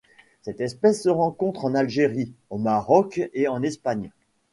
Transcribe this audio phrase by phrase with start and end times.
[0.41, 4.09] Cette espèce se rencontre en Algérie, au Maroc et en Espagne.